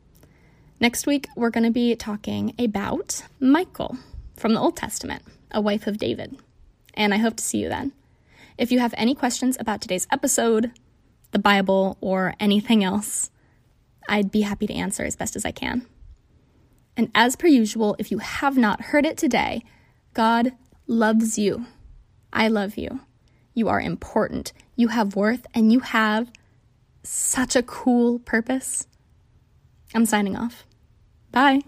Next 0.78 1.04
week, 1.04 1.26
we're 1.34 1.50
going 1.50 1.64
to 1.64 1.72
be 1.72 1.96
talking 1.96 2.54
about 2.60 3.24
Michal 3.40 3.96
from 4.36 4.54
the 4.54 4.60
Old 4.60 4.76
Testament, 4.76 5.24
a 5.50 5.60
wife 5.60 5.88
of 5.88 5.98
David. 5.98 6.38
And 6.94 7.14
I 7.14 7.18
hope 7.18 7.36
to 7.36 7.44
see 7.44 7.58
you 7.58 7.68
then. 7.68 7.92
If 8.58 8.70
you 8.70 8.78
have 8.78 8.94
any 8.96 9.14
questions 9.14 9.56
about 9.58 9.80
today's 9.80 10.06
episode, 10.12 10.72
the 11.30 11.38
Bible, 11.38 11.96
or 12.00 12.34
anything 12.38 12.84
else, 12.84 13.30
I'd 14.08 14.30
be 14.30 14.42
happy 14.42 14.66
to 14.66 14.74
answer 14.74 15.04
as 15.04 15.16
best 15.16 15.36
as 15.36 15.44
I 15.44 15.52
can. 15.52 15.86
And 16.96 17.10
as 17.14 17.36
per 17.36 17.46
usual, 17.46 17.96
if 17.98 18.10
you 18.10 18.18
have 18.18 18.58
not 18.58 18.82
heard 18.82 19.06
it 19.06 19.16
today, 19.16 19.62
God 20.12 20.52
loves 20.86 21.38
you. 21.38 21.66
I 22.32 22.48
love 22.48 22.76
you. 22.76 23.00
You 23.54 23.68
are 23.68 23.80
important. 23.80 24.52
You 24.76 24.88
have 24.88 25.16
worth, 25.16 25.46
and 25.54 25.72
you 25.72 25.80
have 25.80 26.30
such 27.02 27.56
a 27.56 27.62
cool 27.62 28.18
purpose. 28.18 28.86
I'm 29.94 30.06
signing 30.06 30.36
off. 30.36 30.64
Bye. 31.32 31.60